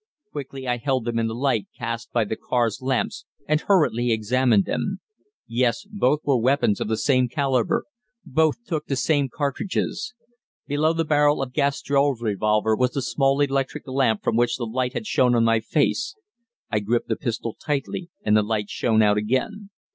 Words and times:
Quickly 0.31 0.67
I 0.67 0.77
held 0.77 1.05
them 1.05 1.19
in 1.19 1.27
the 1.27 1.35
light 1.35 1.67
cast 1.77 2.11
by 2.11 2.23
the 2.25 2.35
car's 2.35 2.81
lamps 2.81 3.25
and 3.47 3.61
hurriedly 3.61 4.11
examined 4.11 4.65
them. 4.65 4.99
Yes, 5.45 5.85
both 5.87 6.21
were 6.23 6.39
weapons 6.39 6.81
of 6.81 6.87
the 6.87 6.97
same 6.97 7.27
calibre, 7.29 7.83
both 8.25 8.65
took 8.65 8.87
the 8.87 8.95
same 8.95 9.29
cartridges. 9.31 10.15
Below 10.65 10.93
the 10.93 11.05
barrel 11.05 11.39
of 11.43 11.53
Gastrell's 11.53 12.19
revolver 12.19 12.75
was 12.75 12.93
the 12.93 13.01
small 13.03 13.39
electric 13.41 13.87
lamp 13.87 14.23
from 14.23 14.35
which 14.35 14.57
the 14.57 14.65
light 14.65 14.93
had 14.93 15.05
shone 15.05 15.35
on 15.35 15.43
to 15.43 15.45
my 15.45 15.59
face. 15.59 16.15
I 16.71 16.79
gripped 16.79 17.07
the 17.07 17.15
pistol 17.15 17.55
tightly 17.63 18.09
and 18.23 18.35
the 18.35 18.41
light 18.41 18.71
shone 18.71 19.03
out 19.03 19.17
again. 19.17 19.69